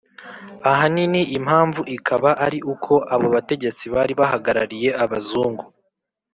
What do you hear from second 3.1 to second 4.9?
abo bategetsi bari bahagarariye